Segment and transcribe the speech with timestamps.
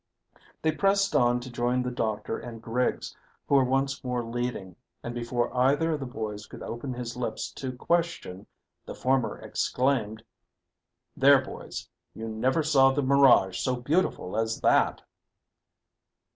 [0.63, 3.15] They pressed on to join the doctor and Griggs,
[3.47, 7.51] who were once more leading, and before either of the boys could open his lips
[7.51, 8.47] to question,
[8.87, 10.23] the former exclaimed
[11.15, 15.03] "There, boys, you never saw the mirage so beautiful as that."